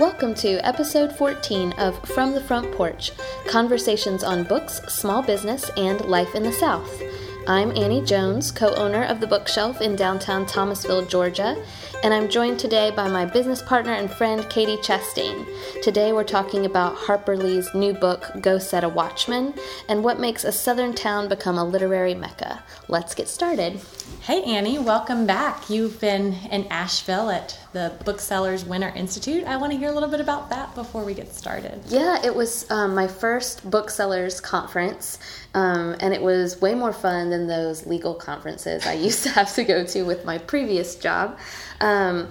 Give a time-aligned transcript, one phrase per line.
[0.00, 3.12] Welcome to episode 14 of From the Front Porch
[3.46, 7.02] Conversations on Books, Small Business, and Life in the South.
[7.46, 11.62] I'm Annie Jones, co owner of the bookshelf in downtown Thomasville, Georgia,
[12.02, 15.46] and I'm joined today by my business partner and friend Katie Chastain.
[15.82, 19.52] Today we're talking about Harper Lee's new book, Go Set a Watchman,
[19.86, 22.62] and what makes a southern town become a literary mecca.
[22.88, 23.78] Let's get started.
[24.22, 25.70] Hey Annie, welcome back.
[25.70, 29.44] You've been in Asheville at the Booksellers Winter Institute.
[29.44, 31.80] I want to hear a little bit about that before we get started.
[31.86, 35.18] Yeah, it was um, my first booksellers conference,
[35.54, 39.54] um, and it was way more fun than those legal conferences I used to have
[39.54, 41.38] to go to with my previous job.
[41.80, 42.28] Um,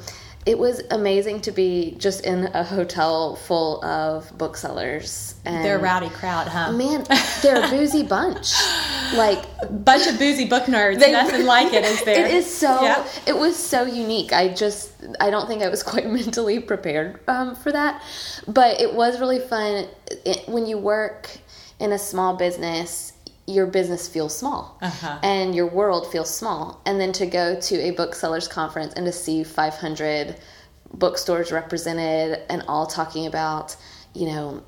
[0.49, 5.35] it was amazing to be just in a hotel full of booksellers.
[5.45, 6.71] And they're a rowdy crowd, huh?
[6.71, 7.05] Man,
[7.43, 8.53] they're a boozy bunch.
[9.15, 10.99] Like bunch of boozy book nerds.
[10.99, 12.25] They, Nothing like it is there.
[12.27, 12.79] It is so.
[12.79, 13.07] Yep.
[13.25, 14.33] It was so unique.
[14.33, 18.03] I just I don't think I was quite mentally prepared um, for that,
[18.47, 19.87] but it was really fun.
[20.25, 21.27] It, when you work
[21.79, 23.13] in a small business
[23.49, 25.19] your business feels small uh-huh.
[25.23, 26.81] and your world feels small.
[26.85, 30.35] And then to go to a booksellers conference and to see 500
[30.93, 33.75] bookstores represented and all talking about,
[34.13, 34.63] you know,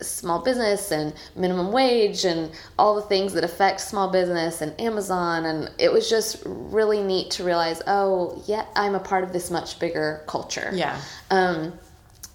[0.00, 5.44] small business and minimum wage and all the things that affect small business and Amazon.
[5.44, 9.50] And it was just really neat to realize, oh, yeah, I'm a part of this
[9.50, 10.70] much bigger culture.
[10.74, 11.00] Yeah.
[11.30, 11.78] Um,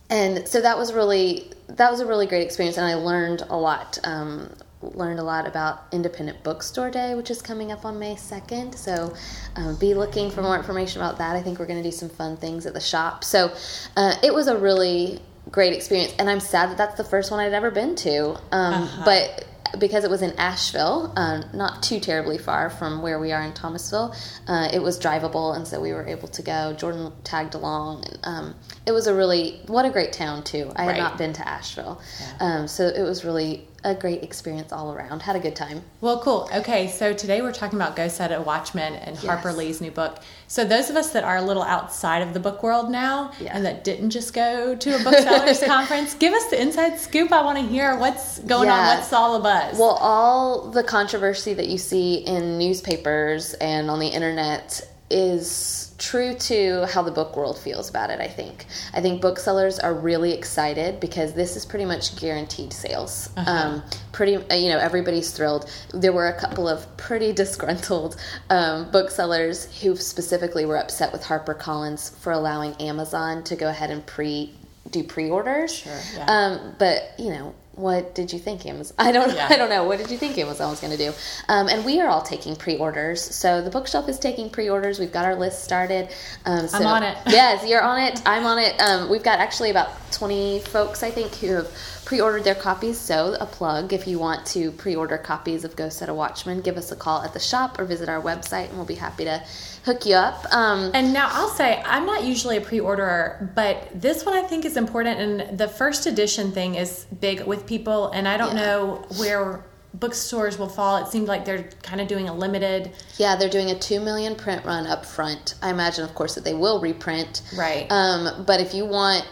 [0.09, 3.55] and so that was really that was a really great experience and i learned a
[3.55, 4.49] lot um,
[4.81, 8.75] learned a lot about Independent Bookstore Day, which is coming up on May 2nd.
[8.75, 9.13] So
[9.55, 11.35] um, be looking for more information about that.
[11.35, 13.23] I think we're going to do some fun things at the shop.
[13.23, 13.53] So
[13.97, 15.19] uh, it was a really
[15.51, 16.13] great experience.
[16.17, 18.29] And I'm sad that that's the first one I'd ever been to.
[18.51, 19.01] Um, uh-huh.
[19.05, 19.45] But
[19.77, 23.53] because it was in Asheville, uh, not too terribly far from where we are in
[23.53, 24.15] Thomasville,
[24.47, 26.73] uh, it was drivable, and so we were able to go.
[26.73, 28.55] Jordan tagged along, and um,
[28.87, 30.71] it was a really what a great town too.
[30.75, 30.97] I had right.
[30.97, 32.37] not been to Asheville, yeah.
[32.39, 35.21] um, so it was really a great experience all around.
[35.21, 35.81] Had a good time.
[36.01, 36.49] Well, cool.
[36.53, 39.25] Okay, so today we're talking about Go Set a Watchman and yes.
[39.25, 40.19] Harper Lee's new book.
[40.47, 43.55] So those of us that are a little outside of the book world now yeah.
[43.55, 47.31] and that didn't just go to a booksellers conference, give us the inside scoop.
[47.31, 48.75] I want to hear what's going yeah.
[48.75, 48.97] on.
[48.97, 49.77] What's all the buzz?
[49.77, 56.33] Well, all the controversy that you see in newspapers and on the internet is true
[56.33, 58.65] to how the book world feels about it, I think.
[58.93, 63.29] I think booksellers are really excited because this is pretty much guaranteed sales.
[63.37, 63.51] Uh-huh.
[63.51, 65.69] Um, pretty, uh, you know, everybody's thrilled.
[65.93, 68.15] There were a couple of pretty disgruntled
[68.49, 74.05] um, booksellers who specifically were upset with HarperCollins for allowing Amazon to go ahead and
[74.05, 74.55] pre
[74.91, 75.75] do pre-orders.
[75.75, 76.25] Sure, yeah.
[76.25, 78.95] um, but you know, what did you think Amazon?
[78.99, 79.33] I don't.
[79.33, 79.47] Yeah.
[79.49, 79.85] I don't know.
[79.85, 81.13] What did you think Amazon was going to do?
[81.47, 83.21] Um, and we are all taking pre-orders.
[83.21, 84.99] So the bookshelf is taking pre-orders.
[84.99, 86.09] We've got our list started.
[86.45, 87.17] Um, so, I'm on it.
[87.27, 88.21] yes, you're on it.
[88.25, 88.79] I'm on it.
[88.81, 91.71] Um, we've got actually about 20 folks, I think, who have
[92.09, 92.97] pre-ordered their copies.
[92.97, 96.75] So a plug: if you want to pre-order copies of Go Set a Watchman, give
[96.75, 99.43] us a call at the shop or visit our website, and we'll be happy to
[99.85, 100.43] hook you up.
[100.51, 104.65] Um, and now I'll say I'm not usually a pre-orderer, but this one I think
[104.65, 105.19] is important.
[105.19, 108.65] And the first edition thing is big with people, and I don't yeah.
[108.65, 110.97] know where bookstores will fall.
[110.97, 112.91] It seemed like they're kind of doing a limited.
[113.17, 115.53] Yeah, they're doing a two million print run up front.
[115.61, 117.43] I imagine, of course, that they will reprint.
[117.55, 117.85] Right.
[117.91, 119.27] Um, but if you want,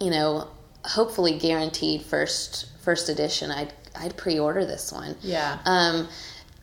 [0.00, 0.48] you know,
[0.88, 5.16] hopefully guaranteed first first edition, I'd I'd pre-order this one.
[5.22, 5.58] Yeah.
[5.64, 6.08] Um,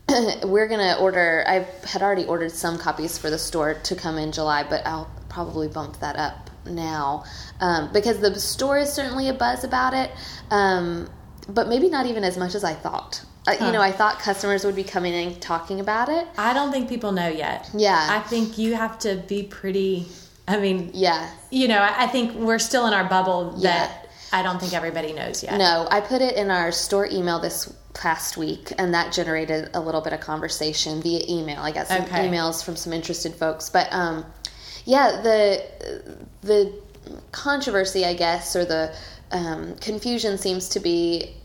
[0.44, 1.44] we're gonna order.
[1.48, 5.10] I had already ordered some copies for the store to come in July, but I'll
[5.30, 7.24] probably bump that up now
[7.60, 10.12] um, because the store is certainly a buzz about it,
[10.50, 11.10] um,
[11.50, 13.24] but maybe not even as much as I thought.
[13.48, 13.56] Uh.
[13.64, 16.28] You know, I thought customers would be coming in talking about it.
[16.38, 17.70] I don't think people know yet.
[17.76, 20.08] Yeah, I think you have to be pretty.
[20.48, 24.05] I mean, yeah, you know, I think we're still in our bubble that yeah.
[24.32, 25.58] I don't think everybody knows yet.
[25.58, 29.80] No, I put it in our store email this past week, and that generated a
[29.80, 31.62] little bit of conversation via email.
[31.62, 32.28] I got some okay.
[32.28, 34.26] emails from some interested folks, but um,
[34.86, 35.64] yeah, the
[36.42, 36.74] the
[37.32, 38.96] controversy, I guess, or the
[39.32, 41.36] um, confusion seems to be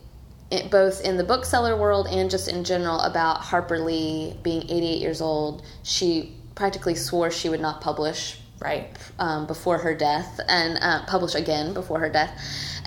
[0.70, 5.20] both in the bookseller world and just in general about Harper Lee being 88 years
[5.20, 5.62] old.
[5.82, 11.34] She practically swore she would not publish right um, before her death and uh, publish
[11.34, 12.38] again before her death,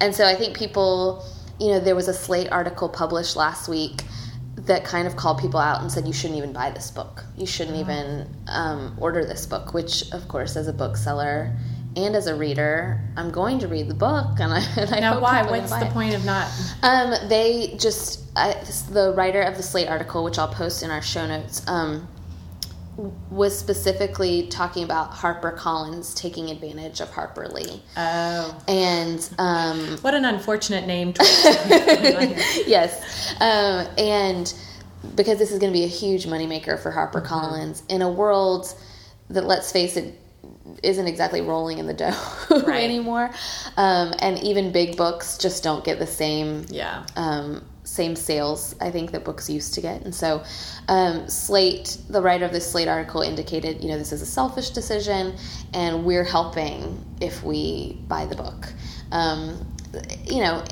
[0.03, 1.25] and so I think people
[1.59, 4.01] you know, there was a Slate article published last week
[4.55, 7.23] that kind of called people out and said you shouldn't even buy this book.
[7.37, 7.81] You shouldn't oh.
[7.81, 9.73] even um, order this book.
[9.73, 11.55] Which, of course, as a bookseller
[11.95, 14.39] and as a reader, I'm going to read the book.
[14.39, 15.43] And I, and I now, why?
[15.43, 15.93] What's the it.
[15.93, 16.49] point of not?
[16.81, 18.53] Um, they just I,
[18.89, 21.65] the writer of the Slate article, which I'll post in our show notes.
[21.67, 22.07] Um,
[22.95, 27.81] was specifically talking about Harper Collins taking advantage of Harper Lee.
[27.97, 28.63] Oh.
[28.67, 31.13] And um, what an unfortunate name.
[32.67, 33.33] yes.
[33.41, 34.53] Um, and
[35.15, 37.27] because this is going to be a huge moneymaker for Harper mm-hmm.
[37.27, 38.73] Collins in a world
[39.29, 40.19] that, let's face it,
[40.83, 42.15] isn't exactly rolling in the dough
[42.67, 42.83] right.
[42.83, 43.31] anymore.
[43.75, 47.05] Um, and even big books just don't get the same yeah.
[47.15, 50.01] um, same sales I think that books used to get.
[50.01, 50.43] And so
[50.87, 54.71] um, Slate, the writer of this Slate article indicated, you know, this is a selfish
[54.71, 55.35] decision
[55.73, 58.73] and we're helping if we buy the book.
[59.11, 59.67] Um,
[60.25, 60.63] you know,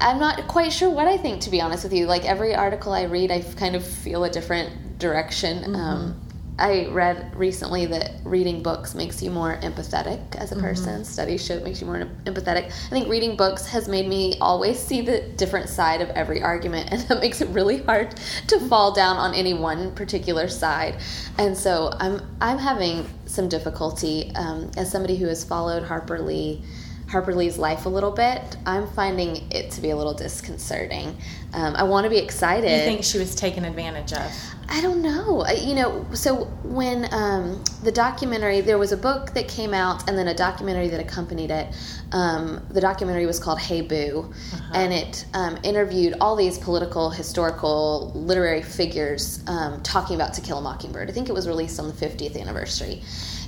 [0.00, 2.06] I'm not quite sure what I think, to be honest with you.
[2.06, 5.58] Like every article I read, I kind of feel a different direction.
[5.58, 5.74] Mm-hmm.
[5.76, 6.25] Um,
[6.58, 10.64] I read recently that reading books makes you more empathetic as a mm-hmm.
[10.64, 10.94] person.
[10.94, 11.02] Mm-hmm.
[11.04, 12.66] Studies show it makes you more empathetic.
[12.66, 16.88] I think reading books has made me always see the different side of every argument,
[16.92, 18.16] and that makes it really hard
[18.48, 20.96] to fall down on any one particular side.
[21.38, 26.62] And so I'm I'm having some difficulty um, as somebody who has followed Harper Lee.
[27.08, 31.16] Harper Lee's life a little bit, I'm finding it to be a little disconcerting.
[31.52, 32.68] Um, I want to be excited.
[32.68, 34.32] You think she was taken advantage of?
[34.68, 35.46] I don't know.
[35.46, 40.18] You know, so when um, the documentary, there was a book that came out and
[40.18, 41.72] then a documentary that accompanied it.
[42.10, 44.72] Um, the documentary was called Hey Boo, uh-huh.
[44.74, 50.58] and it um, interviewed all these political, historical, literary figures um, talking about To Kill
[50.58, 51.08] a Mockingbird.
[51.08, 53.02] I think it was released on the 50th anniversary.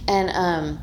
[0.06, 0.78] And um,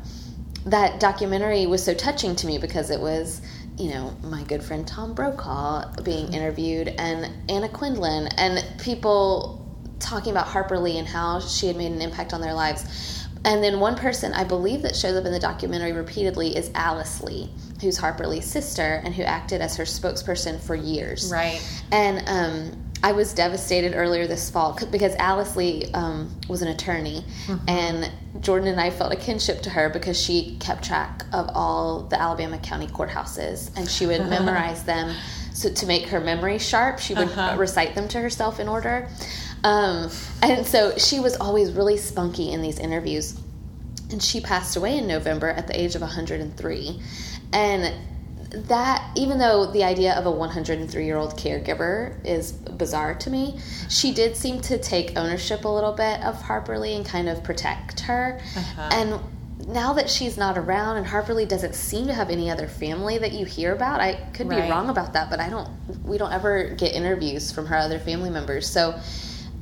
[0.66, 3.40] that documentary was so touching to me because it was
[3.78, 6.34] you know, my good friend Tom Brokaw being mm-hmm.
[6.34, 9.62] interviewed and Anna Quindlen and people
[9.98, 13.26] talking about Harper Lee and how she had made an impact on their lives.
[13.44, 17.22] And then one person I believe that shows up in the documentary repeatedly is Alice
[17.22, 17.48] Lee,
[17.80, 21.30] who's Harper Lee's sister and who acted as her spokesperson for years.
[21.30, 21.62] Right.
[21.92, 27.24] And um, I was devastated earlier this fall because Alice Lee um, was an attorney,
[27.46, 27.68] mm-hmm.
[27.68, 28.10] and
[28.42, 32.20] Jordan and I felt a kinship to her because she kept track of all the
[32.20, 35.14] Alabama County courthouses and she would memorize them.
[35.52, 37.56] So to make her memory sharp, she would uh-huh.
[37.58, 39.08] recite them to herself in order.
[39.64, 40.10] Um,
[40.42, 43.40] and so she was always really spunky in these interviews.
[44.10, 47.02] And she passed away in November at the age of 103.
[47.52, 47.94] And
[48.50, 53.58] that, even though the idea of a 103 year old caregiver is bizarre to me,
[53.88, 57.42] she did seem to take ownership a little bit of Harper Lee and kind of
[57.42, 58.40] protect her.
[58.56, 58.88] Uh-huh.
[58.92, 59.20] And
[59.68, 63.18] now that she's not around and Harper Lee doesn't seem to have any other family
[63.18, 65.68] that you hear about, I could be wrong about that, but I don't,
[66.04, 68.68] we don't ever get interviews from her other family members.
[68.68, 68.98] So,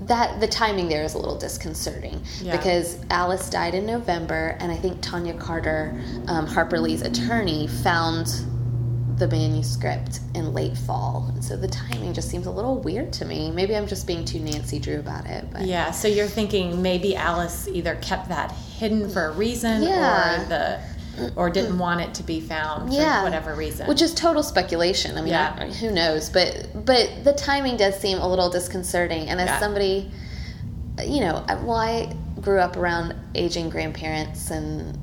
[0.01, 2.57] that the timing there is a little disconcerting yeah.
[2.57, 8.27] because Alice died in November, and I think Tonja Carter, um, Harper Lee's attorney, found
[9.17, 13.25] the manuscript in late fall, and so the timing just seems a little weird to
[13.25, 13.51] me.
[13.51, 15.47] Maybe I'm just being too Nancy Drew about it.
[15.53, 20.43] But yeah, so you're thinking maybe Alice either kept that hidden for a reason, yeah.
[20.43, 20.81] or the
[21.37, 23.21] or didn't want it to be found yeah.
[23.21, 23.87] for whatever reason.
[23.87, 25.17] Which is total speculation.
[25.17, 25.67] I mean, yeah.
[25.67, 26.31] Who knows?
[26.31, 29.29] But but the timing does seem a little disconcerting.
[29.29, 29.61] And as yeah.
[29.61, 30.11] somebody,
[31.05, 34.99] you know, well, I grew up around aging grandparents, and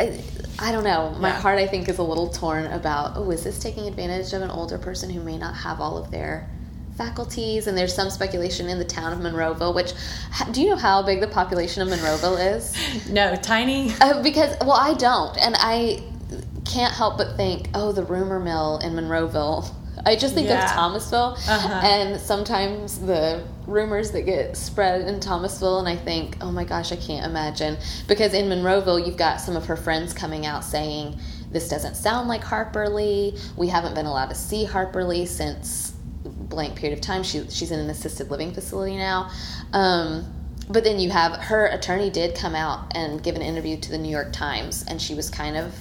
[0.00, 0.20] I,
[0.58, 1.14] I don't know.
[1.18, 1.40] My yeah.
[1.40, 3.12] heart, I think, is a little torn about.
[3.16, 6.10] Oh, is this taking advantage of an older person who may not have all of
[6.10, 6.48] their
[6.96, 9.74] faculties, and there's some speculation in the town of Monroeville.
[9.74, 9.92] Which,
[10.52, 12.74] do you know how big the population of Monroeville is?
[13.10, 13.92] No, tiny.
[14.00, 16.02] Uh, because well, I don't, and I
[16.64, 19.72] can't help but think, oh, the rumor mill in Monroeville.
[20.04, 20.64] I just think yeah.
[20.64, 21.80] of Thomasville, uh-huh.
[21.84, 26.92] and sometimes the rumors that get spread in Thomasville, and I think, oh my gosh,
[26.92, 27.76] I can't imagine.
[28.06, 31.18] Because in Monroeville, you've got some of her friends coming out saying,
[31.50, 33.36] this doesn't sound like Harper Lee.
[33.56, 35.92] We haven't been allowed to see Harper Lee since
[36.24, 37.22] blank period of time.
[37.22, 39.30] She, she's in an assisted living facility now.
[39.72, 40.32] Um,
[40.68, 43.98] but then you have her attorney did come out and give an interview to the
[43.98, 45.74] New York Times, and she was kind of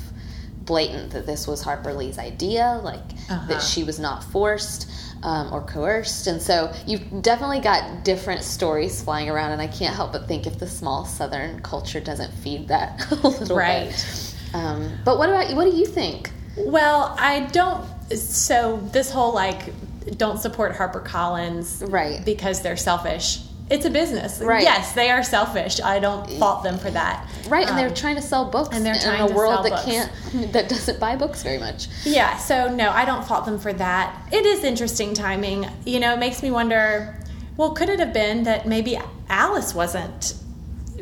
[0.58, 3.48] blatant that this was Harper Lee's idea, like uh-huh.
[3.48, 4.90] that she was not forced
[5.26, 6.28] um, or coerced.
[6.28, 10.46] And so you've definitely got different stories flying around, and I can't help but think
[10.48, 13.88] if the small Southern culture doesn't feed that a little right.
[13.90, 14.36] bit.
[14.54, 15.56] Um, but what about you?
[15.56, 16.32] What do you think?
[16.56, 17.86] Well, I don't.
[18.16, 19.74] So this whole like
[20.18, 23.40] don't support HarperCollins right because they're selfish.
[23.70, 24.42] It's a business.
[24.42, 24.62] Right.
[24.62, 25.82] Yes, they are selfish.
[25.82, 27.28] I don't fault them for that.
[27.48, 29.86] Right, and they're um, trying to sell books and they're in a world that books.
[29.86, 30.12] can't
[30.54, 31.88] that doesn't buy books very much.
[32.04, 34.16] Yeah, so no, I don't fault them for that.
[34.32, 35.68] It is interesting timing.
[35.84, 37.20] You know, it makes me wonder,
[37.58, 40.36] well, could it have been that maybe Alice wasn't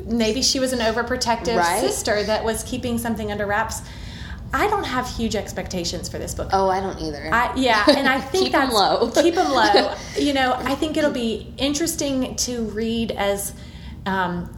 [0.05, 1.79] maybe she was an overprotective right?
[1.79, 3.81] sister that was keeping something under wraps?
[4.53, 6.49] I don't have huge expectations for this book.
[6.53, 7.29] Oh, I don't either.
[7.33, 9.09] I, yeah, and I think keep that's them low.
[9.21, 9.95] keep them low.
[10.17, 13.53] You know, I think it'll be interesting to read as
[14.05, 14.55] um,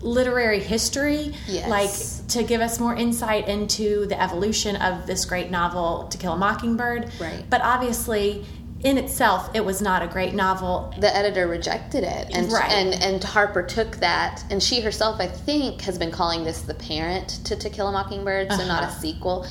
[0.00, 1.68] literary history, Yes.
[1.68, 6.32] like to give us more insight into the evolution of this great novel, To Kill
[6.32, 7.12] a Mockingbird.
[7.20, 7.44] Right.
[7.50, 8.46] But obviously,
[8.84, 10.92] in itself, it was not a great novel.
[11.00, 12.70] the editor rejected it and Right.
[12.70, 16.74] and and Harper took that and she herself I think has been calling this the
[16.74, 19.00] parent to To Kill a Mockingbird so not a Uh-huh.
[19.00, 19.46] sequel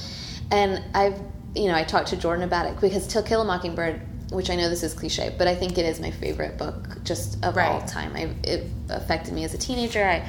[0.51, 1.19] and I've
[1.55, 4.55] you know I talked to Jordan about it because To Kill a Mockingbird which I
[4.55, 7.81] know this is cliche but I think it is my favorite book just of all
[7.81, 10.25] time I, it affected me as a teenager I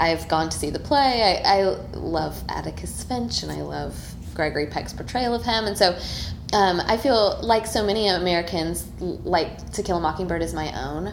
[0.00, 1.62] I've gone to see the play I, I
[1.94, 3.94] love Atticus Finch and I love
[4.34, 5.96] Gregory Peck's portrayal of him and so
[6.52, 11.12] um, I feel like so many Americans like To Kill a Mockingbird is my own,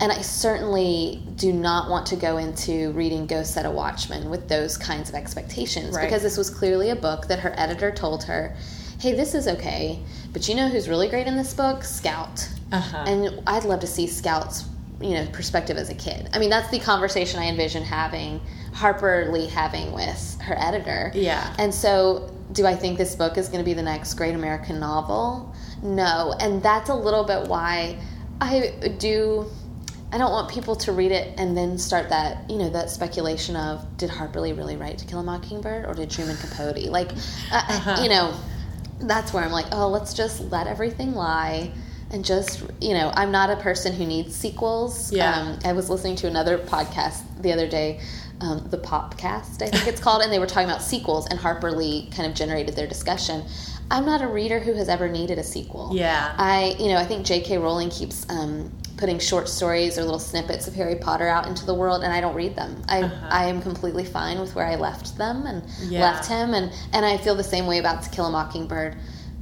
[0.00, 4.48] and I certainly do not want to go into reading Go Set a Watchman with
[4.48, 6.04] those kinds of expectations Right.
[6.06, 8.54] because this was clearly a book that her editor told her,
[9.00, 9.98] "Hey, this is okay,
[10.32, 11.82] but you know who's really great in this book?
[11.82, 13.04] Scout." Uh-huh.
[13.06, 14.64] And I'd love to see Scout's,
[15.00, 16.28] you know, perspective as a kid.
[16.32, 18.40] I mean, that's the conversation I envision having
[18.72, 21.10] Harper Lee having with her editor.
[21.12, 21.52] Yeah.
[21.58, 24.80] And so, do I think this book is going to be the next great American
[24.80, 25.54] novel?
[25.82, 26.34] No.
[26.40, 27.98] And that's a little bit why
[28.40, 29.46] I do.
[30.12, 33.54] I don't want people to read it and then start that, you know, that speculation
[33.54, 36.90] of did Harper Lee really write To Kill a Mockingbird or did Truman Capote?
[36.90, 37.12] Like,
[37.52, 38.02] uh, Uh-huh.
[38.02, 38.34] you know,
[39.00, 41.70] that's where I'm like, oh, let's just let everything lie
[42.10, 45.12] and just, you know, I'm not a person who needs sequels.
[45.12, 45.32] Yeah.
[45.32, 48.00] Um, I was listening to another podcast the other day,
[48.40, 51.70] um, the Popcast, I think it's called, and they were talking about sequels, and Harper
[51.72, 53.44] Lee kind of generated their discussion.
[53.90, 55.90] I'm not a reader who has ever needed a sequel.
[55.92, 56.32] Yeah.
[56.38, 57.58] I, you know, I think J.K.
[57.58, 61.74] Rowling keeps um, putting short stories or little snippets of Harry Potter out into the
[61.74, 62.82] world, and I don't read them.
[62.88, 63.26] I, Uh-huh.
[63.30, 66.02] I am completely fine with where I left them and Yeah.
[66.02, 68.96] left him, and and I feel the same way about To Kill a Mockingbird.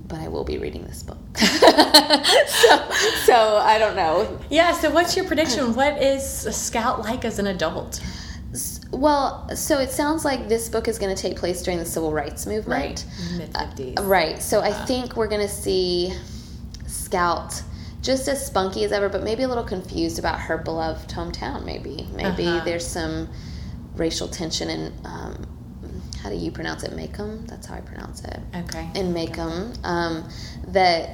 [0.09, 2.91] But I will be reading this book, so
[3.27, 4.39] so I don't know.
[4.49, 5.75] Yeah, so what's your prediction?
[5.75, 8.01] What is a scout like as an adult?
[8.91, 12.13] Well, so it sounds like this book is going to take place during the civil
[12.13, 13.05] rights movement.
[13.37, 14.07] Mid 50s.
[14.07, 14.43] Right.
[14.43, 16.13] So I think we're going to see
[16.87, 17.63] Scout
[18.01, 21.65] just as spunky as ever, but maybe a little confused about her beloved hometown.
[21.65, 22.65] Maybe, maybe Uh-huh.
[22.65, 23.29] there's some
[23.97, 25.45] racial tension in um,
[26.23, 26.93] how do you pronounce it?
[26.93, 27.47] Maycomb.
[27.47, 28.41] That's how I pronounce it.
[28.55, 28.89] Okay.
[28.95, 30.29] In Maycomb, um,
[30.69, 31.11] that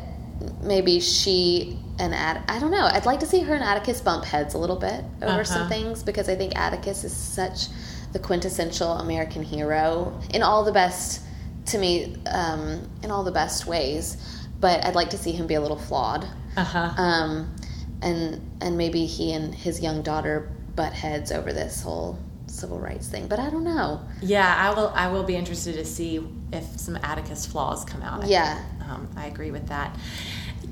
[0.62, 2.85] maybe she and Ad- I don't know.
[2.87, 5.69] I'd like to see her and Atticus bump heads a little bit over some Uh-huh.
[5.71, 7.69] things because I think Atticus is such
[8.12, 11.21] the quintessential American hero in all the best
[11.67, 14.17] to me um, in all the best ways.
[14.61, 16.26] But I'd like to see him be a little flawed,
[16.57, 16.91] Uh huh.
[16.97, 17.55] um,
[18.03, 23.09] and and maybe he and his young daughter butt heads over this whole civil rights
[23.09, 23.26] thing.
[23.29, 24.00] But I don't know.
[24.23, 24.91] Yeah, I will.
[24.95, 28.25] I will be interested to see if some Atticus flaws come out.
[28.25, 28.55] I Yeah.
[28.55, 29.97] think, um, I agree with that.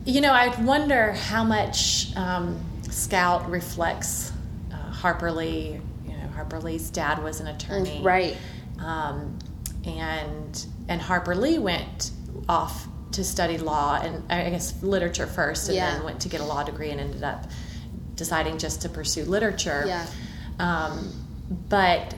[0.04, 4.33] You know, I wonder how much um, Scout reflects
[4.73, 5.81] uh, Harper Lee.
[6.07, 8.37] You know, Harper Lee's dad was an attorney, Right.
[8.81, 9.38] Um,
[9.85, 12.11] and and Harper Lee went
[12.49, 15.95] off to study law and I guess literature first, and Yeah.
[15.95, 17.47] then went to get a law degree and ended up
[18.16, 19.85] deciding just to pursue literature.
[19.87, 20.07] Yeah.
[20.59, 21.12] Um,
[21.69, 22.14] but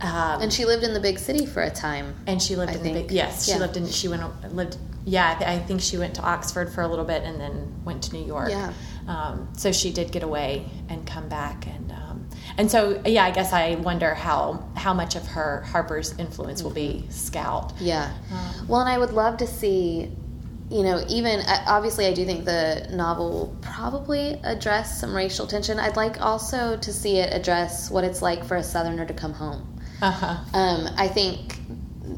[0.00, 2.14] um, And she lived in the big city for a time.
[2.26, 4.22] and she lived I in the big yes she lived in she went
[4.54, 4.76] lived
[5.08, 7.72] yeah I, th- I think she went to Oxford for a little bit and then
[7.84, 8.72] went to New York Yeah.
[9.08, 13.30] um, so she did get away and come back and um, and so yeah I
[13.30, 18.12] guess I wonder how how much of her Harper's influence will be Scout Yeah.
[18.32, 20.10] Um, Well, and I would love to see,
[20.70, 25.46] you know, even uh, obviously, I do think the novel will probably address some racial
[25.46, 25.78] tension.
[25.78, 29.32] I'd like also to see it address what it's like for a Southerner to come
[29.32, 29.62] home.
[30.02, 31.60] uh-huh Um, I think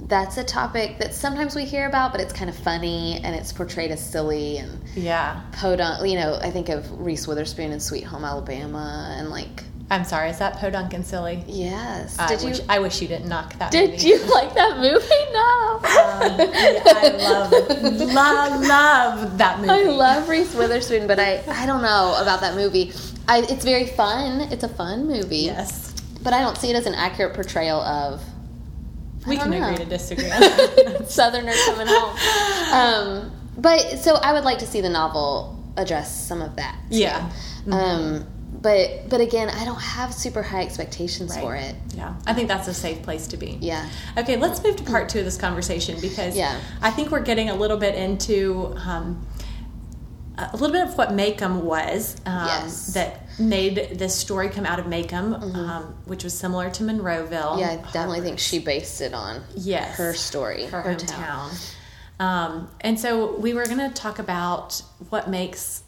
[0.08, 3.52] that's a topic that sometimes we hear about, but it's kind of funny and it's
[3.52, 6.08] portrayed as silly and yeah podunk.
[6.08, 10.28] You know, I think of Reese Witherspoon in Sweet Home Alabama and like, I'm sorry
[10.30, 12.18] is that Podunk and Silly yes.
[12.18, 12.48] I Did you?
[12.50, 14.06] wish, I wish you didn't knock that Did movie.
[14.08, 15.24] you like that movie?
[15.32, 15.76] No.
[15.78, 17.52] Um, yeah, I love
[18.14, 22.54] love love that movie I love Reese Witherspoon, but I, I don't know about that
[22.54, 22.92] movie.
[23.28, 24.40] I, it's very fun.
[24.52, 25.36] It's a fun movie.
[25.38, 28.22] yes But I don't see it as an accurate portrayal of
[29.28, 29.62] we can know.
[29.64, 30.28] agree to disagree.
[31.06, 32.16] Southerner coming home.
[32.72, 36.76] Um, but so I would like to see the novel address some of that.
[36.90, 36.98] too.
[36.98, 37.30] Yeah.
[37.70, 38.26] Um,
[38.60, 41.74] but but again, I don't have super high expectations for it.
[41.94, 43.58] Yeah, I think that's a safe place to be.
[43.60, 43.88] Yeah.
[44.16, 46.58] Okay, let's move to part two of this conversation because Yeah.
[46.82, 49.24] I think we're getting a little bit into um,
[50.36, 52.90] a little bit of what Maycomb was um, Yes.
[52.90, 52.92] Mm-hmm.
[52.94, 57.58] that made this story come out of Maycomb, um, which was similar to Monroeville.
[57.58, 59.96] Yeah, I definitely think she based it on Yes.
[59.96, 61.06] her story, her, her hometown.
[61.08, 61.50] town.
[62.20, 65.84] Um, and so we were going to talk about what makes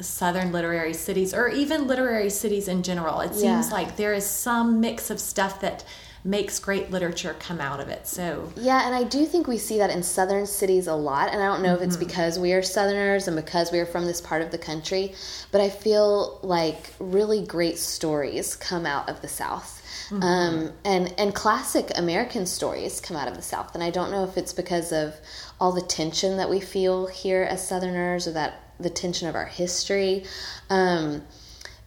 [0.00, 3.72] southern literary cities or even literary cities in general it seems yeah.
[3.72, 5.84] like there is some mix of stuff that
[6.24, 9.78] makes great literature come out of it so yeah and i do think we see
[9.78, 12.06] that in southern cities a lot and i don't know if it's mm-hmm.
[12.06, 15.14] because we are southerners and because we are from this part of the country
[15.52, 20.22] but i feel like really great stories come out of the south Mm-hmm.
[20.22, 24.24] Um, and and classic American stories come out of the South, and I don't know
[24.24, 25.14] if it's because of
[25.58, 29.46] all the tension that we feel here as Southerners, or that the tension of our
[29.46, 30.24] history.
[30.68, 31.22] Um,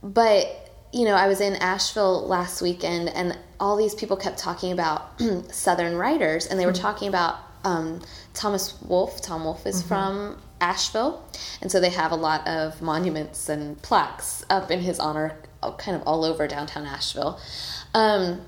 [0.02, 4.72] but you know, I was in Asheville last weekend, and all these people kept talking
[4.72, 5.20] about
[5.52, 6.82] Southern writers, and they were mm-hmm.
[6.82, 8.02] talking about um,
[8.34, 9.22] Thomas Wolfe.
[9.22, 9.88] Tom Wolfe is mm-hmm.
[9.88, 11.24] from Asheville,
[11.62, 15.38] and so they have a lot of monuments and plaques up in his honor,
[15.78, 17.40] kind of all over downtown Asheville.
[17.94, 18.42] Um,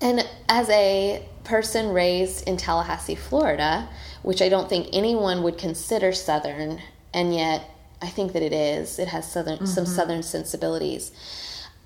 [0.00, 3.88] and as a person raised in Tallahassee, Florida,
[4.22, 6.80] which I don't think anyone would consider Southern,
[7.14, 7.68] and yet
[8.02, 8.98] I think that it is.
[8.98, 9.66] It has southern mm-hmm.
[9.66, 11.12] some Southern sensibilities.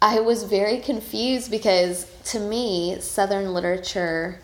[0.05, 4.39] I was very confused because to me, Southern literature,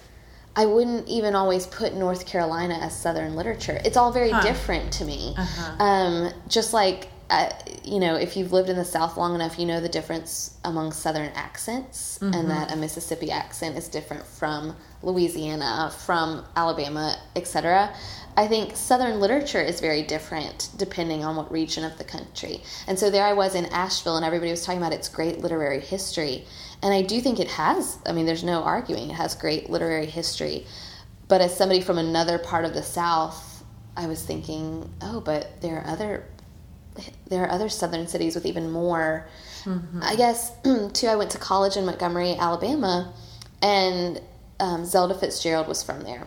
[0.57, 3.79] I wouldn't even always put North Carolina as Southern literature.
[3.85, 4.41] It's all very huh.
[4.41, 5.35] different to me.
[5.37, 5.85] Uh-huh.
[5.85, 7.53] Um, just like uh,
[7.85, 10.91] you know, if you've lived in the South long enough, you know the difference among
[10.91, 12.35] Southern accents, mm-hmm.
[12.35, 17.95] and that a Mississippi accent is different from Louisiana, from Alabama, etc.
[18.37, 22.63] I think Southern literature is very different depending on what region of the country.
[22.89, 25.81] And so there I was in Asheville, and everybody was talking about its great literary
[25.81, 26.45] history.
[26.83, 30.07] And I do think it has, I mean, there's no arguing, it has great literary
[30.07, 30.67] history.
[31.29, 33.63] But as somebody from another part of the South,
[33.97, 36.25] I was thinking, oh, but there are other
[37.29, 39.27] there are other southern cities with even more.
[39.65, 40.01] Mm-hmm.
[40.03, 40.53] I guess
[40.93, 41.07] too.
[41.07, 43.13] I went to college in Montgomery, Alabama,
[43.63, 44.21] and
[44.59, 46.27] um, Zelda Fitzgerald was from there,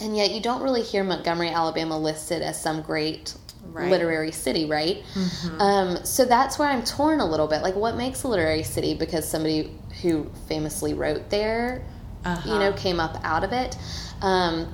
[0.00, 3.34] and yet you don't really hear Montgomery, Alabama listed as some great
[3.72, 3.90] right.
[3.90, 5.02] literary city, right?
[5.14, 5.60] Mm-hmm.
[5.60, 7.62] Um, so that's where I'm torn a little bit.
[7.62, 8.94] Like, what makes a literary city?
[8.94, 11.84] Because somebody who famously wrote there,
[12.24, 12.52] uh-huh.
[12.52, 13.76] you know, came up out of it.
[14.22, 14.72] Um,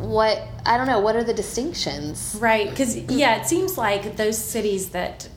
[0.00, 1.00] what I don't know.
[1.00, 2.36] What are the distinctions?
[2.40, 5.28] Right, because yeah, it seems like those cities that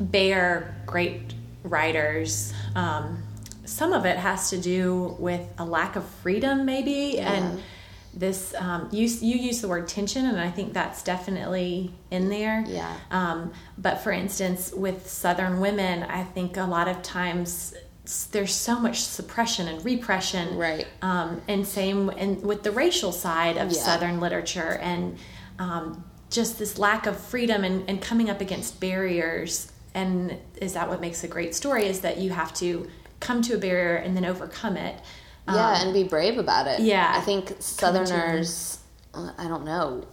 [0.00, 2.52] bear great writers.
[2.74, 3.22] Um,
[3.64, 7.32] some of it has to do with a lack of freedom, maybe, yeah.
[7.32, 7.62] and
[8.14, 12.64] this um, you you use the word tension, and I think that's definitely in there.
[12.66, 12.96] Yeah.
[13.10, 17.74] Um, but for instance, with Southern women, I think a lot of times
[18.30, 20.86] there's so much suppression and repression right.
[21.02, 23.82] um, and same and with the racial side of yeah.
[23.82, 25.18] southern literature and
[25.58, 29.72] um, just this lack of freedom and, and coming up against barriers.
[29.94, 32.88] And is that what makes a great story is that you have to
[33.20, 35.00] come to a barrier and then overcome it.
[35.48, 36.80] Yeah um, and be brave about it.
[36.80, 37.12] yeah.
[37.16, 38.80] I think southerners
[39.38, 40.04] i don't know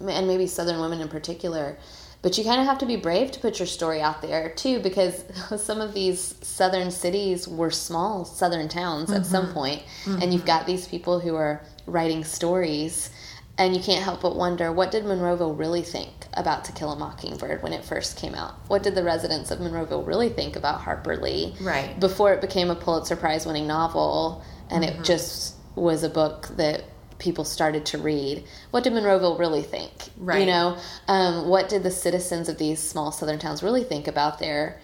[0.00, 1.78] and maybe southern women in particular
[2.22, 4.80] but you kind of have to be brave to put your story out there too,
[4.80, 5.24] because
[5.62, 9.20] some of these southern cities were small southern towns mm-hmm.
[9.20, 10.22] at some point, mm-hmm.
[10.22, 13.10] and you've got these people who are writing stories,
[13.56, 16.96] and you can't help but wonder what did Monroeville really think about To Kill a
[16.96, 18.54] Mockingbird when it first came out?
[18.68, 21.54] What did the residents of Monroeville really think about Harper Lee?
[21.60, 21.98] Right.
[21.98, 25.00] Before it became a Pulitzer Prize winning novel, and mm-hmm.
[25.00, 26.84] it just was a book that
[27.18, 28.44] people started to read.
[28.70, 29.92] What did Monroeville really think?
[30.16, 30.40] Right.
[30.40, 30.78] You know,
[31.08, 34.80] um, what did the citizens of these small southern towns really think about their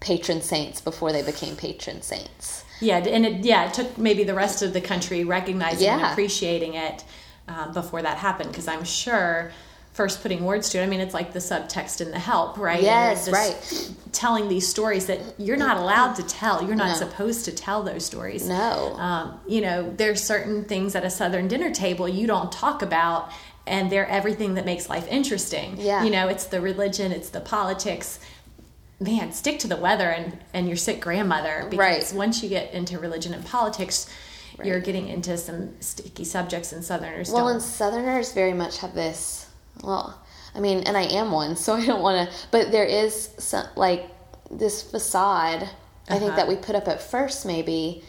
[0.00, 2.64] patron saints before they became patron saints?
[2.80, 5.94] Yeah, and it yeah it took maybe the rest of the country recognizing yeah.
[5.94, 7.04] and appreciating it
[7.48, 9.52] um, before that happened because I'm sure
[9.96, 10.82] first putting words to it.
[10.82, 12.82] I mean, it's like the subtext in the help, right?
[12.82, 13.90] Yes, right.
[14.12, 16.62] Telling these stories that you're not allowed to tell.
[16.62, 17.06] You're not no.
[17.06, 18.46] supposed to tell those stories.
[18.46, 18.94] No.
[18.98, 23.32] Um, you know, there's certain things at a Southern dinner table you don't talk about,
[23.66, 25.76] and they're everything that makes life interesting.
[25.78, 26.04] Yeah.
[26.04, 28.20] You know, it's the religion, it's the politics.
[29.00, 31.66] Man, stick to the weather and, and your sick grandmother.
[31.70, 32.18] Because right.
[32.18, 34.10] once you get into religion and politics,
[34.58, 34.68] right.
[34.68, 37.54] you're getting into some sticky subjects, and Southerners well, don't.
[37.54, 39.45] and Southerners very much have this
[39.82, 40.22] well,
[40.54, 43.66] I mean, and I am one, so I don't want to, but there is some,
[43.76, 44.08] like
[44.50, 46.14] this facade, uh-huh.
[46.14, 46.50] I think, that uh-huh.
[46.50, 48.02] we put up at first, maybe,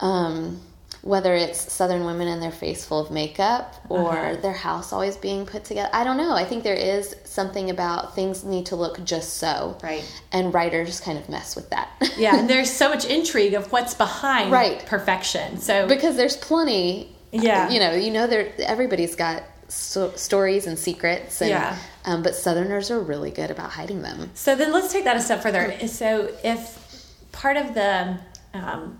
[0.00, 0.60] um,
[1.02, 4.40] whether it's Southern women and their face full of makeup or uh-huh.
[4.40, 5.88] their house always being put together.
[5.92, 6.32] I don't know.
[6.32, 9.78] I think there is something about things need to look just so.
[9.82, 10.04] Right.
[10.32, 11.90] And writers kind of mess with that.
[12.18, 14.84] yeah, and there's so much intrigue of what's behind right.
[14.86, 15.58] perfection.
[15.58, 17.14] So because there's plenty.
[17.30, 17.70] Yeah.
[17.70, 21.40] You know, you know there everybody's got so, stories and secrets.
[21.40, 21.78] And, yeah.
[22.04, 24.30] Um, but Southerners are really good about hiding them.
[24.34, 25.86] So then let's take that a step further.
[25.86, 28.18] So if part of the
[28.54, 28.98] um,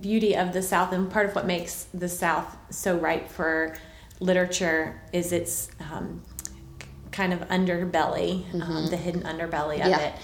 [0.00, 3.76] beauty of the South and part of what makes the South so ripe for
[4.20, 6.22] literature is its um,
[7.12, 8.90] kind of underbelly, um, mm-hmm.
[8.90, 10.00] the hidden underbelly of yeah.
[10.00, 10.14] it.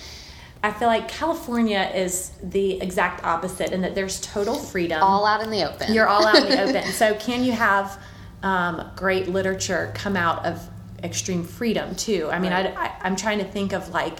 [0.62, 5.02] I feel like California is the exact opposite in that there's total freedom.
[5.02, 5.92] All out in the open.
[5.92, 6.90] You're all out in the open.
[6.92, 8.00] So, can you have
[8.44, 10.68] um, great literature come out of
[11.02, 12.28] extreme freedom too?
[12.30, 12.76] I mean, right.
[12.76, 14.18] I, am trying to think of like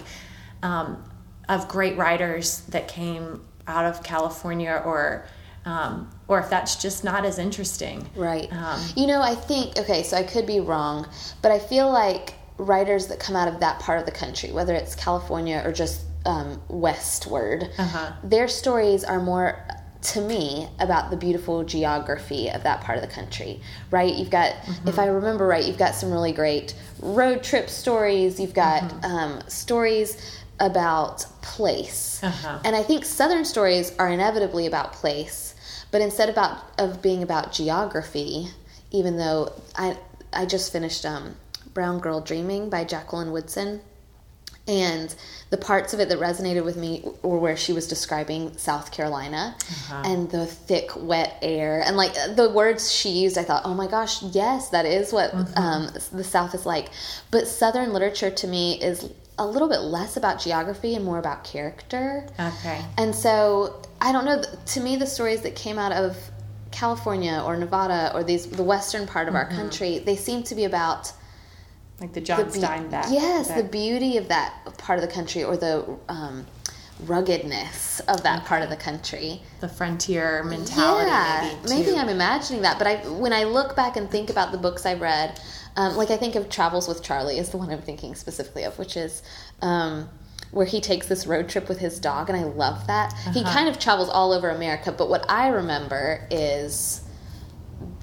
[0.63, 1.01] um,
[1.47, 5.25] of great writers that came out of California or
[5.65, 8.07] um, or if that's just not as interesting.
[8.15, 8.51] Right.
[8.51, 11.07] Um, you know, I think, okay, so I could be wrong,
[11.41, 14.75] but I feel like writers that come out of that part of the country, whether
[14.75, 18.11] it's California or just um, westward, uh-huh.
[18.23, 19.64] their stories are more
[20.05, 23.59] to me about the beautiful geography of that part of the country
[23.91, 24.87] right you've got mm-hmm.
[24.87, 29.05] if i remember right you've got some really great road trip stories you've got mm-hmm.
[29.05, 32.59] um, stories about place uh-huh.
[32.63, 35.55] and i think southern stories are inevitably about place
[35.91, 38.47] but instead about of being about geography
[38.91, 39.97] even though i
[40.33, 41.35] i just finished um,
[41.73, 43.81] brown girl dreaming by jacqueline woodson
[44.67, 45.13] and
[45.51, 49.55] the parts of it that resonated with me were where she was describing South Carolina
[49.59, 50.01] uh-huh.
[50.05, 51.83] and the thick, wet air.
[51.85, 55.31] And like the words she used, I thought, oh my gosh, yes, that is what
[55.31, 55.57] mm-hmm.
[55.57, 56.89] um, the South is like.
[57.29, 61.43] But Southern literature to me is a little bit less about geography and more about
[61.43, 62.27] character.
[62.39, 62.83] Okay.
[62.97, 64.41] And so I don't know.
[64.41, 66.17] To me, the stories that came out of
[66.71, 69.53] California or Nevada or these the western part of mm-hmm.
[69.53, 71.11] our country, they seem to be about
[71.99, 73.11] like the John the Steinbeck.
[73.11, 76.45] Yes, the beauty of that part of the country, or the um,
[77.05, 78.47] ruggedness of that okay.
[78.47, 79.41] part of the country.
[79.61, 81.09] The frontier mentality.
[81.09, 82.77] Yeah, maybe, maybe, I'm imagining that.
[82.77, 85.39] But I, when I look back and think about the books I've read,
[85.77, 88.77] um, like I think of Travels with Charley is the one I'm thinking specifically of,
[88.77, 89.23] which is.
[89.61, 90.09] Um,
[90.51, 93.11] where he takes this road trip with his dog, and I love that.
[93.11, 93.31] Uh-huh.
[93.31, 97.01] He kind of travels all over America, but what I remember is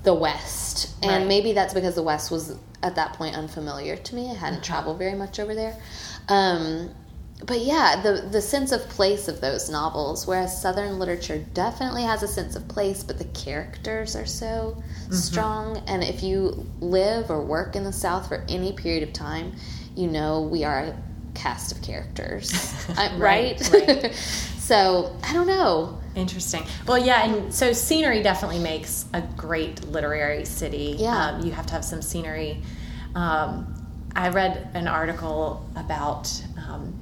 [0.02, 0.61] the West.
[1.02, 1.26] And right.
[1.26, 4.30] maybe that's because the West was at that point unfamiliar to me.
[4.30, 4.64] I hadn't uh-huh.
[4.64, 5.76] traveled very much over there.
[6.28, 6.90] Um,
[7.46, 12.22] but yeah, the the sense of place of those novels, whereas Southern literature definitely has
[12.22, 15.12] a sense of place, but the characters are so mm-hmm.
[15.12, 15.82] strong.
[15.88, 19.52] And if you live or work in the South for any period of time,
[19.96, 21.02] you know we are a
[21.34, 22.52] cast of characters,
[22.96, 23.18] right?
[23.18, 23.72] right?
[23.72, 24.14] right.
[24.58, 25.98] so I don't know.
[26.14, 26.64] Interesting.
[26.86, 30.96] Well, yeah, and so scenery definitely makes a great literary city.
[30.98, 31.28] Yeah.
[31.28, 32.62] Um, you have to have some scenery.
[33.14, 33.74] Um,
[34.14, 36.98] I read an article about, um,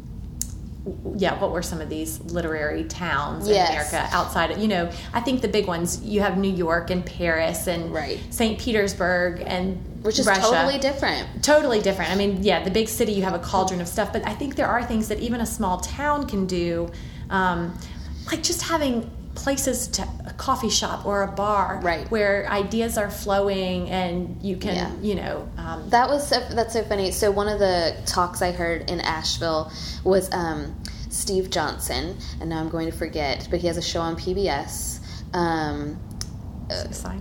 [1.16, 3.68] yeah, what were some of these literary towns yes.
[3.68, 6.90] in America outside of, you know, I think the big ones, you have New York
[6.90, 8.20] and Paris and right.
[8.30, 8.58] St.
[8.58, 10.40] Petersburg and which is Russia.
[10.40, 11.44] totally different.
[11.44, 12.10] Totally different.
[12.10, 14.56] I mean, yeah, the big city, you have a cauldron of stuff, but I think
[14.56, 16.90] there are things that even a small town can do.
[17.28, 17.76] Um,
[18.26, 22.10] like just having places to a coffee shop or a bar right.
[22.10, 24.92] where ideas are flowing and you can yeah.
[25.00, 28.50] you know um, that was so, that's so funny so one of the talks i
[28.50, 29.70] heard in asheville
[30.04, 30.74] was um,
[31.10, 34.98] steve johnson and now i'm going to forget but he has a show on pbs
[35.32, 35.98] um,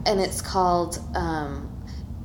[0.05, 1.71] and it's called um,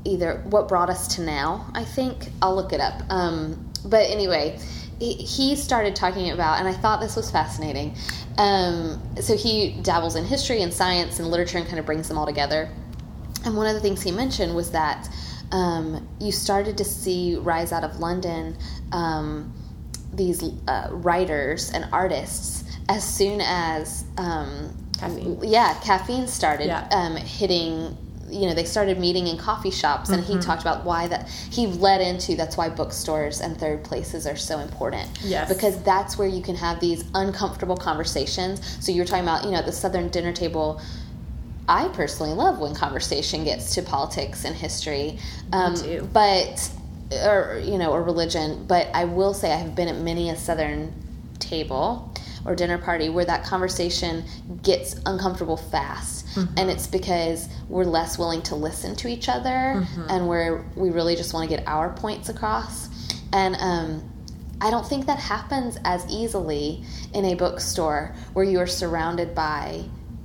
[0.04, 4.58] either what brought us to now i think i'll look it up um, but anyway
[5.00, 7.94] he started talking about, and I thought this was fascinating.
[8.38, 12.18] Um, so he dabbles in history and science and literature and kind of brings them
[12.18, 12.68] all together.
[13.44, 15.08] And one of the things he mentioned was that
[15.52, 18.56] um, you started to see rise out of London
[18.92, 19.52] um,
[20.12, 25.38] these uh, writers and artists as soon as um, caffeine.
[25.42, 26.88] Yeah, caffeine started yeah.
[26.90, 27.96] Um, hitting
[28.28, 30.34] you know they started meeting in coffee shops and mm-hmm.
[30.34, 34.36] he talked about why that he led into that's why bookstores and third places are
[34.36, 35.08] so important.
[35.22, 35.52] Yes.
[35.52, 38.84] Because that's where you can have these uncomfortable conversations.
[38.84, 40.80] So you're talking about you know the southern dinner table
[41.66, 45.18] i personally love when conversation gets to politics and history.
[45.52, 45.74] Um,
[46.12, 46.70] but
[47.12, 48.66] or you know or religion.
[48.66, 50.92] But i will say i have been at many a southern
[51.38, 52.12] table
[52.44, 54.24] or dinner party where that conversation
[54.62, 56.26] gets uncomfortable fast.
[56.34, 56.58] Mm-hmm.
[56.58, 60.06] And it's because we're less willing to listen to each other mm-hmm.
[60.08, 62.88] and we're, we really just want to get our points across.
[63.32, 64.12] And um,
[64.60, 69.84] I don't think that happens as easily in a bookstore where you are surrounded by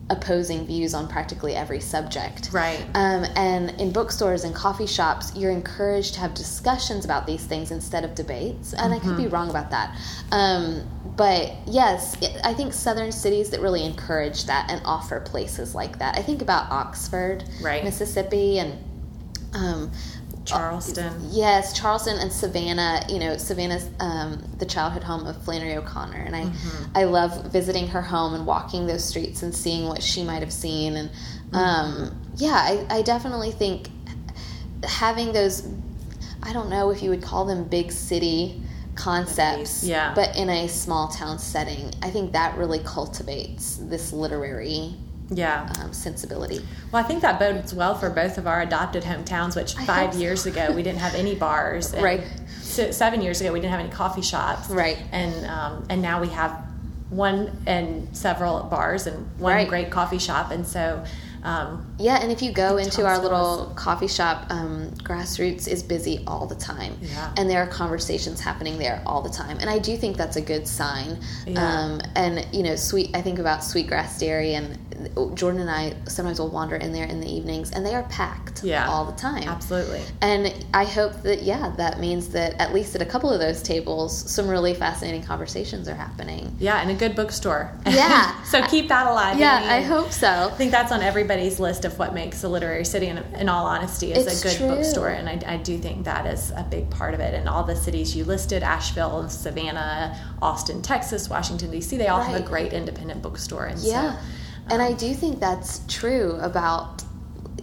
[0.10, 2.50] opposing views on practically every subject.
[2.52, 2.84] Right.
[2.96, 7.72] Um, and in bookstores and coffee shops, you're encouraged to have discussions about these things
[7.72, 8.74] instead of debates.
[8.74, 8.94] And mm-hmm.
[8.94, 9.34] I could be mm-hmm.
[9.34, 9.96] wrong about that.
[10.32, 16.00] Um, but yes, I think southern cities that really encourage that and offer places like
[16.00, 16.18] that.
[16.18, 17.84] I think about Oxford, right.
[17.84, 18.78] Mississippi, and
[19.54, 19.92] um,
[20.50, 21.14] Charleston.
[21.30, 23.04] yes, Charleston and Savannah.
[23.10, 26.92] You know, Savannah's um, the childhood home of Flannery O'Connor, and I mm-hmm.
[26.96, 30.54] I love visiting her home and walking those streets and seeing what she might have
[30.54, 30.96] seen.
[30.96, 31.10] And
[31.54, 33.90] um, yeah, I, I definitely think
[34.84, 35.68] having those
[36.42, 38.62] I don't know if you would call them big city
[38.96, 40.14] concepts, yeah.
[40.14, 41.92] but in a small town setting.
[42.02, 44.96] I think that really cultivates this literary
[45.32, 46.60] yeah um, sensibility.
[46.92, 50.16] Well, I think that bodes well for both of our adopted hometowns, which I five
[50.16, 50.50] years so.
[50.50, 52.24] ago we didn't have any bars, Right.
[52.62, 54.98] se- Seven years ago we didn't have any coffee shops, Right.
[55.12, 56.52] And um, and now we have
[57.10, 59.68] one and several bars and one Right.
[59.68, 61.04] great coffee shop, and so.
[61.44, 66.24] Um, Yeah, and if you go into our little coffee shop, um, Grassroots is busy
[66.26, 66.98] all the time.
[67.02, 67.34] Yeah.
[67.38, 69.58] And there are conversations happening there all the time.
[69.60, 71.18] And I do think that's a good sign.
[71.46, 71.62] Yeah.
[71.62, 74.78] Um, and, you know, sweet, I think about Sweetgrass Dairy, and
[75.36, 78.64] Jordan and I sometimes will wander in there in the evenings, and they are packed
[78.64, 78.88] Yeah.
[78.90, 79.48] all the time.
[79.48, 80.02] absolutely.
[80.22, 83.62] And I hope that, yeah, that means that at least at a couple of those
[83.62, 86.56] tables, some really fascinating conversations are happening.
[86.60, 87.72] Yeah, and a good bookstore.
[87.86, 88.42] Yeah.
[88.44, 89.38] so keep that alive.
[89.40, 90.28] Yeah, I hope so.
[90.52, 93.08] I think that's on everybody's list of what makes a literary city.
[93.08, 94.68] And in all honesty, is It's a good true.
[94.68, 97.34] bookstore, and I, I do think that is a big part of it.
[97.34, 101.98] And all the cities you listed: Asheville, Savannah, Austin, Texas, Washington D.C.
[101.98, 103.66] They all have a great independent bookstore.
[103.66, 104.14] And Yeah.
[104.14, 104.20] so,
[104.72, 107.04] and um, I do think that's true about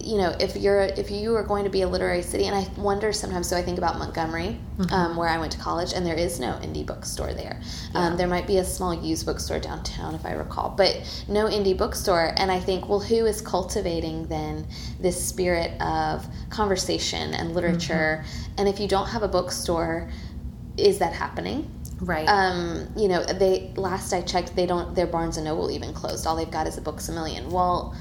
[0.03, 2.67] you know if you're if you are going to be a literary city and I
[2.79, 4.93] wonder sometimes so I think about Montgomery Mm-hmm.
[4.93, 7.59] um, where I went to college and there is no indie bookstore there
[7.95, 10.95] um, there might be a small used bookstore downtown if I recall but
[11.27, 14.67] no indie bookstore and I think well who is cultivating then
[14.99, 18.53] this spirit of conversation and literature Mm-hmm.
[18.59, 20.09] and if you don't have a bookstore
[20.77, 21.69] is that happening
[22.01, 22.27] right.
[22.27, 24.93] um, you know, they last I checked, they don't.
[24.95, 26.27] Their Barnes and Noble even closed.
[26.27, 27.49] All they've got is a Books a Million.
[27.49, 27.95] Well,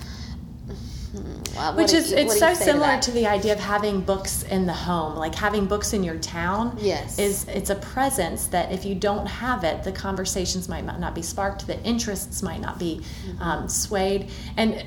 [1.17, 3.03] hmm, well, Which is, you, it's so similar that?
[3.03, 6.77] to the idea of having books in the home, like having books in your town.
[6.81, 7.19] Yes.
[7.19, 11.23] is it's a presence that if you don't have it, the conversations might not be
[11.23, 13.43] sparked, the interests might not be Mm-hmm.
[13.43, 14.85] um, swayed, and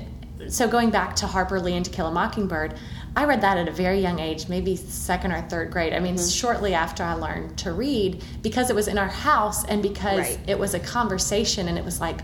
[0.48, 2.74] so going back to Harper Lee and To Kill a Mockingbird,
[3.14, 5.92] I read that at a very young age, maybe second or third grade.
[5.92, 6.28] I mean, Mm-hmm.
[6.30, 10.38] shortly after I learned to read, because it was in our house and because Right.
[10.46, 12.20] it was a conversation, and it was like.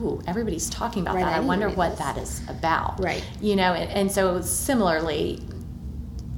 [0.00, 1.34] Ooh, everybody's talking about Right, that.
[1.34, 3.22] I I wonder what that is about Right.
[3.40, 5.42] you know and, and so similarly